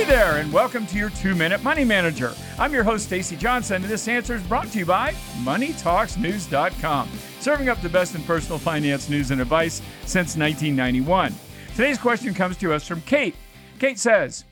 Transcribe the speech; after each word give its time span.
Hey 0.00 0.06
there, 0.06 0.38
and 0.38 0.50
welcome 0.50 0.86
to 0.86 0.96
your 0.96 1.10
two 1.10 1.34
minute 1.34 1.62
money 1.62 1.84
manager. 1.84 2.32
I'm 2.58 2.72
your 2.72 2.84
host, 2.84 3.04
Stacy 3.04 3.36
Johnson, 3.36 3.82
and 3.82 3.84
this 3.84 4.08
answer 4.08 4.34
is 4.34 4.42
brought 4.44 4.68
to 4.68 4.78
you 4.78 4.86
by 4.86 5.12
MoneyTalksNews.com, 5.42 7.10
serving 7.38 7.68
up 7.68 7.82
the 7.82 7.90
best 7.90 8.14
in 8.14 8.22
personal 8.22 8.58
finance 8.58 9.10
news 9.10 9.30
and 9.30 9.42
advice 9.42 9.82
since 10.06 10.38
1991. 10.38 11.34
Today's 11.72 11.98
question 11.98 12.32
comes 12.32 12.56
to 12.56 12.72
us 12.72 12.88
from 12.88 13.02
Kate. 13.02 13.34
Kate 13.78 13.98
says, 13.98 14.46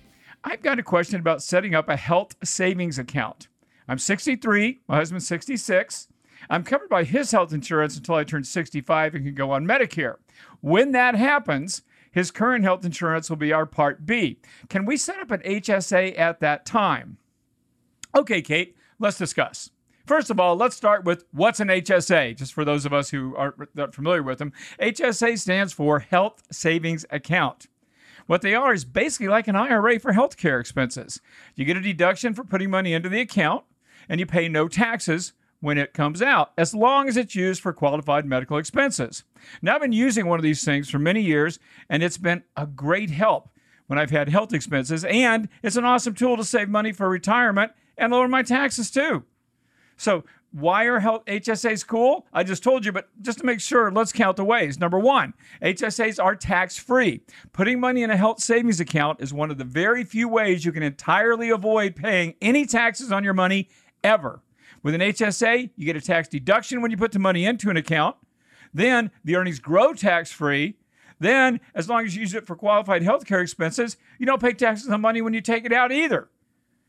I've 0.45 0.61
got 0.61 0.79
a 0.79 0.82
question 0.82 1.18
about 1.18 1.43
setting 1.43 1.75
up 1.75 1.89
a 1.89 1.96
health 1.96 2.36
savings 2.44 2.99
account. 2.99 3.49
I'm 3.89 3.99
63, 3.99 4.80
my 4.86 4.96
husband's 4.96 5.26
66. 5.29 6.08
I'm 6.50 6.62
covered 6.62 6.90
by 6.90 7.04
his 7.04 7.30
health 7.30 7.54
insurance 7.54 7.96
until 7.96 8.17
I 8.17 8.25
turn 8.25 8.44
65 8.44 9.14
and 9.14 9.25
can 9.25 9.35
go 9.35 9.53
on 9.53 9.64
Medicare. 9.67 10.17
When 10.61 10.93
that 10.93 11.14
happens, 11.14 11.80
his 12.19 12.30
current 12.30 12.64
health 12.64 12.85
insurance 12.85 13.31
will 13.31 13.36
be 13.36 13.53
our 13.53 13.64
Part 13.64 14.04
B. 14.04 14.40
Can 14.68 14.85
we 14.85 14.96
set 14.96 15.21
up 15.21 15.31
an 15.31 15.40
HSA 15.40 16.18
at 16.18 16.40
that 16.40 16.67
time? 16.67 17.18
Okay, 18.17 18.43
Kate, 18.43 18.76
let's 18.99 19.18
discuss. 19.18 19.71
First 20.07 20.31
of 20.31 20.40
all, 20.40 20.57
let's 20.57 20.75
start 20.75 21.04
with 21.04 21.26
what's 21.32 21.61
an 21.61 21.68
HSA, 21.68 22.36
just 22.36 22.54
for 22.54 22.64
those 22.64 22.86
of 22.86 22.93
us 22.93 23.11
who 23.11 23.36
aren't 23.36 23.95
familiar 23.95 24.23
with 24.23 24.39
them. 24.39 24.53
HSA 24.81 25.39
stands 25.39 25.73
for 25.73 26.00
Health 26.00 26.43
Savings 26.50 27.04
Account. 27.11 27.67
What 28.26 28.43
they 28.43 28.54
are 28.54 28.73
is 28.73 28.85
basically 28.85 29.29
like 29.29 29.48
an 29.48 29.57
IRA 29.57 30.00
for 30.00 30.12
healthcare 30.12 30.59
expenses. 30.59 31.21
You 31.54 31.64
get 31.64 31.76
a 31.76 31.81
deduction 31.81 32.34
for 32.34 32.42
putting 32.42 32.70
money 32.70 32.95
into 32.95 33.09
the 33.09 33.20
account, 33.20 33.64
and 34.09 34.19
you 34.19 34.27
pay 34.27 34.48
no 34.48 34.67
taxes 34.67 35.34
when 35.61 35.78
it 35.78 35.92
comes 35.92 36.22
out, 36.22 36.53
as 36.56 36.75
long 36.75 37.08
as 37.08 37.17
it's 37.17 37.34
used 37.34 37.61
for 37.61 37.72
qualified 37.72 38.25
medical 38.25 38.58
expenses. 38.58 39.25
Now, 39.61 39.75
I've 39.75 39.81
been 39.81 39.92
using 39.92 40.27
one 40.27 40.39
of 40.39 40.42
these 40.44 40.64
things 40.64 40.89
for 40.89 40.98
many 40.98 41.20
years, 41.20 41.58
and 41.89 42.03
it's 42.03 42.19
been 42.19 42.44
a 42.56 42.67
great 42.67 43.11
help 43.11 43.50
when 43.86 43.98
I've 43.98 44.11
had 44.11 44.28
health 44.28 44.53
expenses, 44.53 45.05
and 45.05 45.48
it's 45.62 45.77
an 45.77 45.84
awesome 45.84 46.14
tool 46.14 46.36
to 46.36 46.45
save 46.45 46.69
money 46.69 46.92
for 46.92 47.09
retirement 47.09 47.73
and 47.97 48.12
lower 48.12 48.29
my 48.29 48.42
taxes 48.42 48.91
too. 48.91 49.25
So, 49.97 50.25
why 50.51 50.84
are 50.84 51.01
health 51.01 51.27
HSAs 51.27 51.86
cool? 51.86 52.27
I 52.33 52.42
just 52.42 52.62
told 52.62 52.86
you, 52.86 52.92
but 52.92 53.09
just 53.20 53.41
to 53.41 53.45
make 53.45 53.61
sure, 53.61 53.91
let's 53.91 54.12
count 54.12 54.39
the 54.39 54.45
ways. 54.45 54.79
Number 54.79 54.98
one, 54.98 55.34
HSAs 55.62 56.23
are 56.23 56.34
tax 56.34 56.79
free. 56.79 57.20
Putting 57.53 57.81
money 57.81 58.03
in 58.03 58.11
a 58.11 58.17
health 58.17 58.41
savings 58.41 58.81
account 58.81 59.20
is 59.20 59.33
one 59.33 59.51
of 59.51 59.59
the 59.59 59.64
very 59.64 60.05
few 60.05 60.27
ways 60.27 60.64
you 60.64 60.73
can 60.73 60.83
entirely 60.83 61.51
avoid 61.51 61.97
paying 61.97 62.34
any 62.41 62.64
taxes 62.64 63.12
on 63.12 63.25
your 63.25 63.34
money 63.34 63.69
ever. 64.03 64.41
With 64.83 64.95
an 64.95 65.01
HSA, 65.01 65.71
you 65.77 65.87
get 65.87 65.97
a 65.97 66.01
tax 66.01 66.29
deduction 66.29 66.81
when 66.81 66.91
you 66.91 66.97
put 66.97 67.12
the 67.12 67.19
money 67.19 67.45
into 67.45 67.71
an 67.71 67.77
account. 67.77 68.17
Then 68.73 69.11
the 69.25 69.37
earnings 69.37 69.59
grow 69.59 69.93
tax 69.93 70.31
free. 70.31 70.77
Then, 71.20 71.61
as 71.75 71.89
long 71.89 72.05
as 72.05 72.15
you 72.15 72.20
use 72.20 72.35
it 72.35 72.47
for 72.47 72.55
qualified 72.55 73.03
healthcare 73.03 73.43
expenses, 73.43 73.97
you 74.19 74.27
don't 74.27 74.41
pay 74.41 74.53
taxes 74.53 74.89
on 74.89 75.01
money 75.01 75.20
when 75.20 75.35
you 75.35 75.41
take 75.41 75.65
it 75.65 75.73
out 75.73 75.91
either. 75.91 76.29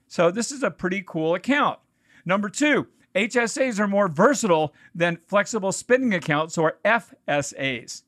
So, 0.08 0.30
this 0.30 0.52
is 0.52 0.62
a 0.62 0.70
pretty 0.70 1.04
cool 1.06 1.34
account. 1.34 1.80
Number 2.26 2.50
two, 2.50 2.88
HSAs 3.16 3.80
are 3.80 3.88
more 3.88 4.08
versatile 4.08 4.74
than 4.94 5.18
flexible 5.28 5.72
spending 5.72 6.14
accounts 6.14 6.58
or 6.58 6.78
FSAs. 6.86 8.04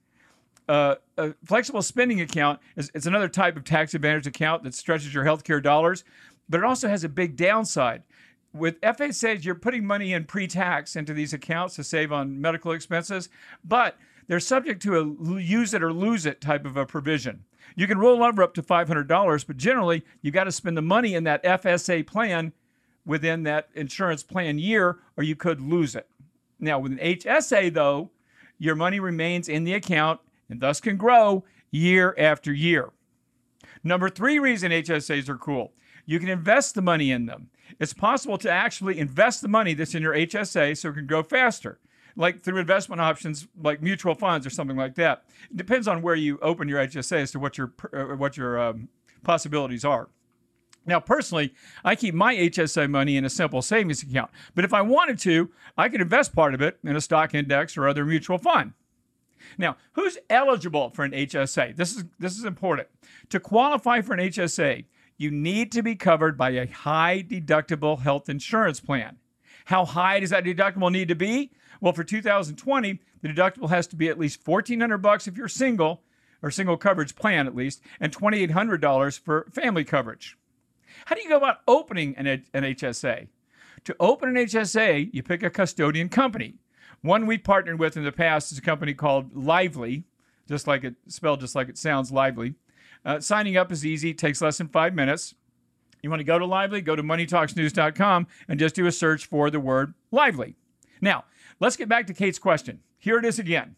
Uh, 0.70 0.95
a 1.18 1.34
flexible 1.44 1.82
spending 1.82 2.22
account 2.22 2.60
is 2.76 2.92
it's 2.94 3.08
another 3.08 3.28
type 3.28 3.58
of 3.58 3.64
tax 3.64 3.94
advantage 3.94 4.28
account 4.28 4.64
that 4.64 4.76
stretches 4.76 5.14
your 5.14 5.26
healthcare 5.26 5.62
dollars, 5.62 6.04
but 6.48 6.60
it 6.60 6.64
also 6.64 6.88
has 6.88 7.04
a 7.04 7.10
big 7.10 7.36
downside 7.36 8.04
with 8.54 8.82
FSAs, 8.82 9.46
you're 9.46 9.56
putting 9.56 9.86
money 9.86 10.14
in 10.14 10.26
pre 10.26 10.48
tax 10.48 10.96
into 10.96 11.14
these 11.14 11.34
accounts 11.34 11.76
to 11.76 11.84
save 11.84 12.12
on 12.12 12.40
medical 12.40 12.72
expenses, 12.72 13.30
but 13.64 13.98
they're 14.28 14.40
subject 14.40 14.82
to 14.84 14.98
a 14.98 15.42
use 15.42 15.74
it 15.74 15.84
or 15.84 15.94
lose 15.94 16.26
it 16.26 16.42
type 16.42 16.66
of 16.66 16.78
a 16.78 16.86
provision. 16.86 17.44
You 17.76 17.88
can 17.88 17.98
roll 17.98 18.24
over 18.24 18.44
up 18.44 18.54
to 18.56 18.64
$500, 18.64 19.48
but 19.48 19.58
generally, 19.58 20.04
you've 20.22 20.34
got 20.34 20.46
to 20.46 20.52
spend 20.52 20.76
the 20.76 20.82
money 20.82 21.14
in 21.14 21.24
that 21.24 21.44
FSA 21.44 22.06
plan 22.06 22.54
within 23.06 23.44
that 23.44 23.70
insurance 23.73 24.23
plan 24.23 24.60
year, 24.60 25.00
or 25.17 25.23
you 25.23 25.36
could 25.36 25.61
lose 25.61 25.95
it. 25.95 26.08
Now, 26.60 26.80
with 26.80 26.92
an 26.92 27.00
HSA, 27.00 27.73
though, 27.73 28.11
your 28.58 28.76
money 28.76 29.00
remains 29.00 29.50
in 29.50 29.64
the 29.64 29.73
account 29.73 30.20
and 30.50 30.60
thus 30.60 30.80
can 30.80 30.98
grow 30.98 31.44
year 31.72 32.14
after 32.17 32.54
year. 32.54 32.90
Number 33.84 34.10
three 34.10 34.38
reason 34.38 34.72
HSAs 34.72 35.30
are 35.30 35.38
cool 35.38 35.73
you 36.06 36.20
can 36.20 36.30
invest 36.30 36.76
the 36.76 36.82
money 36.82 37.12
in 37.12 37.26
them. 37.26 37.50
It's 37.80 37.94
possible 37.94 38.38
to 38.39 38.50
actually 38.50 39.00
invest 39.00 39.42
the 39.42 39.48
money 39.48 39.73
that's 39.73 39.95
in 39.95 40.02
your 40.02 40.14
HSA 40.14 40.78
so 40.78 40.89
it 40.89 40.94
can 40.94 41.08
grow 41.08 41.23
faster, 41.23 41.80
like 42.16 42.44
through 42.44 42.58
investment 42.58 43.02
options 43.02 43.48
like 43.62 43.82
mutual 43.82 44.16
funds 44.16 44.45
or 44.45 44.50
something 44.50 44.78
like 44.78 44.95
that. 44.95 45.23
It 45.50 45.58
depends 45.58 45.88
on 45.88 46.02
where 46.02 46.16
you 46.16 46.38
open 46.42 46.67
your 46.67 46.80
HSA 46.80 47.22
as 47.22 47.32
to 47.32 47.40
what 47.40 47.58
your 47.58 47.73
uh, 47.94 48.16
what 48.16 48.38
your 48.38 48.60
um, 48.60 48.90
possibilities 49.23 49.86
are. 49.86 50.10
Now, 50.86 51.00
personally, 51.00 51.54
I 51.86 51.95
keep 51.95 52.16
my 52.16 52.36
HSA 52.36 52.90
money 52.90 53.16
in 53.16 53.23
a 53.23 53.30
simple 53.30 53.61
savings 53.61 54.02
account, 54.02 54.32
but 54.56 54.66
if 54.66 54.73
I 54.73 54.82
wanted 54.82 55.20
to, 55.20 55.52
I 55.78 55.90
could 55.90 56.02
invest 56.02 56.34
part 56.34 56.56
of 56.56 56.61
it 56.61 56.80
in 56.84 56.95
a 56.95 57.02
stock 57.02 57.36
index 57.36 57.78
or 57.78 57.88
other 57.88 58.04
mutual 58.04 58.40
fund. 58.40 58.73
Now, 59.58 59.78
who's 59.94 60.17
eligible 60.30 60.90
for 60.90 61.04
an 61.04 61.11
HSA? 61.11 61.76
This 61.76 61.95
is 61.95 62.06
this 62.20 62.38
is 62.38 62.45
important. 62.45 62.88
To 63.30 63.40
qualify 63.40 64.02
for 64.02 64.14
an 64.14 64.20
HSA, 64.20 64.86
you 65.21 65.30
need 65.32 65.71
to 65.71 65.83
be 65.83 65.95
covered 65.95 66.37
by 66.37 66.49
a 66.49 66.67
high 66.67 67.23
deductible 67.27 67.99
health 68.02 68.27
insurance 68.27 68.80
plan. 68.80 69.17
How 69.65 69.86
high 69.86 70.20
does 70.20 70.32
that 70.32 70.43
deductible 70.43 70.92
need 70.92 71.09
to 71.09 71.15
be? 71.15 71.52
Well, 71.80 71.93
for 71.93 72.04
2020, 72.04 72.99
the 73.21 73.27
deductible 73.27 73.70
has 73.70 73.87
to 73.87 73.95
be 73.95 74.10
at 74.10 74.20
least 74.20 74.45
1400 74.45 74.98
bucks 74.98 75.27
if 75.27 75.37
you're 75.37 75.48
single 75.48 76.02
or 76.42 76.49
single 76.49 76.76
coverage 76.76 77.15
plan 77.15 77.45
at 77.45 77.55
least, 77.55 77.81
and 77.99 78.11
$2800 78.11 79.20
for 79.20 79.48
family 79.52 79.83
coverage. 79.83 80.37
How 81.05 81.15
do 81.15 81.21
you 81.21 81.30
go 81.30 81.37
about 81.37 81.60
opening 81.67 82.15
an, 82.17 82.26
an 82.27 82.64
HSA? 82.64 83.27
To 83.86 83.95
open 83.99 84.30
an 84.30 84.36
HSA, 84.36 85.11
you 85.14 85.21
pick 85.21 85.43
a 85.43 85.52
custodian 85.52 86.10
company. 86.10 86.55
One 87.02 87.27
we 87.27 87.37
partnered 87.37 87.80
with 87.80 87.95
in 87.95 88.04
the 88.04 88.11
past 88.11 88.52
is 88.52 88.58
a 88.58 88.61
company 88.61 88.95
called 88.95 89.36
Lively, 89.36 90.04
just 90.48 90.65
like 90.65 90.83
it 90.83 90.95
spelled 91.08 91.42
just 91.42 91.55
like 91.55 91.70
it 91.70 91.77
sounds 91.77 92.11
lively. 92.11 92.55
Uh, 93.04 93.20
signing 93.20 93.58
up 93.58 93.72
is 93.72 93.86
easy, 93.86 94.14
takes 94.14 94.42
less 94.42 94.58
than 94.58 94.67
five 94.67 94.94
minutes. 94.94 95.34
You 96.02 96.10
want 96.10 96.20
to 96.20 96.26
go 96.26 96.39
to 96.39 96.45
Lively, 96.45 96.82
go 96.82 96.95
to 96.95 97.04
moneytalksnews.com 97.04 98.28
and 98.48 98.60
just 98.60 98.76
do 98.76 98.86
a 98.86 98.92
search 98.92 99.26
for 99.26 99.50
the 99.50 99.60
word 99.60 99.94
lively. 100.12 100.56
Now, 101.00 101.26
let's 101.60 101.76
get 101.78 101.90
back 101.90 102.08
to 102.08 102.14
Kate's 102.14 102.40
question. 102.40 102.80
Here 102.98 103.17
it 103.17 103.26
is 103.26 103.40
again. 103.40 103.76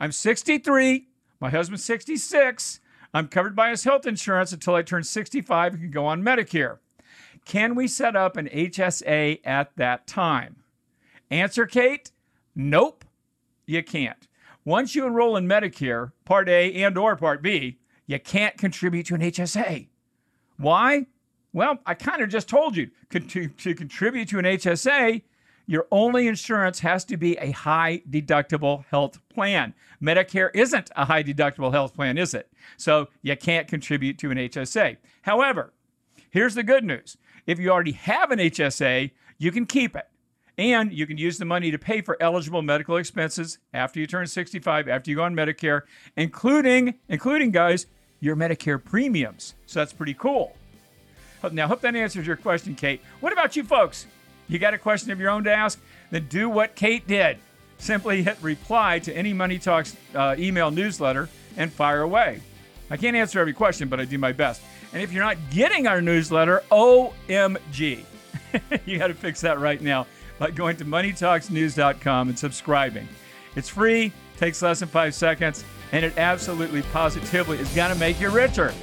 I'm 0.00 0.12
63, 0.12 1.08
my 1.40 1.50
husband's 1.50 1.84
66. 1.84 2.80
I'm 3.14 3.28
covered 3.28 3.54
by 3.54 3.70
his 3.70 3.84
health 3.84 4.06
insurance 4.06 4.52
until 4.52 4.74
I 4.74 4.82
turn 4.82 5.04
65 5.04 5.74
and 5.74 5.82
can 5.82 5.90
go 5.90 6.06
on 6.06 6.22
Medicare. 6.22 6.78
Can 7.44 7.74
we 7.74 7.88
set 7.88 8.16
up 8.16 8.36
an 8.36 8.48
HSA 8.48 9.40
at 9.44 9.76
that 9.76 10.06
time? 10.06 10.62
Answer, 11.30 11.66
Kate, 11.66 12.12
nope, 12.54 13.04
you 13.66 13.82
can't. 13.82 14.28
Once 14.64 14.94
you 14.94 15.06
enroll 15.06 15.36
in 15.36 15.46
Medicare, 15.46 16.12
Part 16.24 16.48
A 16.48 16.72
and 16.82 16.96
or 16.96 17.16
Part 17.16 17.42
B, 17.42 17.78
you 18.06 18.18
can't 18.18 18.56
contribute 18.56 19.06
to 19.06 19.14
an 19.14 19.20
HSA. 19.20 19.88
Why? 20.56 21.06
Well, 21.52 21.78
I 21.84 21.94
kind 21.94 22.22
of 22.22 22.28
just 22.28 22.48
told 22.48 22.76
you 22.76 22.90
to, 23.10 23.48
to 23.48 23.74
contribute 23.74 24.28
to 24.28 24.38
an 24.38 24.44
HSA, 24.44 25.22
your 25.66 25.86
only 25.90 26.26
insurance 26.26 26.80
has 26.80 27.04
to 27.06 27.16
be 27.16 27.36
a 27.38 27.50
high 27.50 28.02
deductible 28.08 28.84
health 28.86 29.20
plan. 29.28 29.74
Medicare 30.02 30.50
isn't 30.54 30.90
a 30.96 31.04
high 31.04 31.22
deductible 31.22 31.72
health 31.72 31.94
plan, 31.94 32.18
is 32.18 32.34
it? 32.34 32.50
So 32.76 33.08
you 33.22 33.36
can't 33.36 33.68
contribute 33.68 34.18
to 34.18 34.30
an 34.30 34.38
HSA. 34.38 34.96
However, 35.22 35.72
here's 36.30 36.54
the 36.54 36.62
good 36.62 36.84
news 36.84 37.16
if 37.46 37.58
you 37.58 37.70
already 37.70 37.92
have 37.92 38.30
an 38.30 38.38
HSA, 38.38 39.10
you 39.38 39.52
can 39.52 39.66
keep 39.66 39.96
it. 39.96 40.08
And 40.58 40.92
you 40.92 41.06
can 41.06 41.16
use 41.16 41.38
the 41.38 41.44
money 41.44 41.70
to 41.70 41.78
pay 41.78 42.02
for 42.02 42.16
eligible 42.20 42.62
medical 42.62 42.96
expenses 42.96 43.58
after 43.72 43.98
you 44.00 44.06
turn 44.06 44.26
65, 44.26 44.88
after 44.88 45.10
you 45.10 45.16
go 45.16 45.22
on 45.22 45.34
Medicare, 45.34 45.82
including, 46.16 46.94
including 47.08 47.50
guys, 47.50 47.86
your 48.20 48.36
Medicare 48.36 48.82
premiums. 48.82 49.54
So 49.66 49.80
that's 49.80 49.92
pretty 49.92 50.14
cool. 50.14 50.56
Now, 51.50 51.66
hope 51.66 51.80
that 51.80 51.96
answers 51.96 52.26
your 52.26 52.36
question, 52.36 52.74
Kate. 52.74 53.02
What 53.20 53.32
about 53.32 53.56
you 53.56 53.64
folks? 53.64 54.06
You 54.46 54.58
got 54.58 54.74
a 54.74 54.78
question 54.78 55.10
of 55.10 55.18
your 55.18 55.30
own 55.30 55.44
to 55.44 55.52
ask? 55.52 55.80
Then 56.10 56.26
do 56.28 56.48
what 56.48 56.76
Kate 56.76 57.06
did. 57.06 57.38
Simply 57.78 58.22
hit 58.22 58.36
reply 58.40 59.00
to 59.00 59.16
any 59.16 59.32
Money 59.32 59.58
Talks 59.58 59.96
uh, 60.14 60.36
email 60.38 60.70
newsletter 60.70 61.28
and 61.56 61.72
fire 61.72 62.02
away. 62.02 62.40
I 62.90 62.96
can't 62.96 63.16
answer 63.16 63.40
every 63.40 63.54
question, 63.54 63.88
but 63.88 63.98
I 63.98 64.04
do 64.04 64.18
my 64.18 64.32
best. 64.32 64.62
And 64.92 65.02
if 65.02 65.12
you're 65.12 65.24
not 65.24 65.38
getting 65.50 65.86
our 65.86 66.00
newsletter, 66.00 66.62
OMG. 66.70 68.04
you 68.86 68.98
got 68.98 69.06
to 69.08 69.14
fix 69.14 69.40
that 69.40 69.58
right 69.58 69.80
now 69.80 70.06
by 70.42 70.50
going 70.50 70.76
to 70.76 70.84
moneytalksnews.com 70.84 72.28
and 72.28 72.36
subscribing. 72.36 73.06
It's 73.54 73.68
free, 73.68 74.12
takes 74.38 74.60
less 74.60 74.80
than 74.80 74.88
five 74.88 75.14
seconds, 75.14 75.64
and 75.92 76.04
it 76.04 76.18
absolutely 76.18 76.82
positively 76.82 77.58
is 77.58 77.72
going 77.76 77.92
to 77.92 77.98
make 77.98 78.20
you 78.20 78.28
richer. 78.28 78.74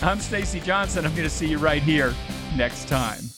I'm 0.00 0.20
Stacy 0.20 0.60
Johnson. 0.60 1.04
I'm 1.04 1.12
going 1.12 1.24
to 1.24 1.30
see 1.30 1.48
you 1.48 1.58
right 1.58 1.82
here 1.82 2.14
next 2.56 2.88
time. 2.88 3.31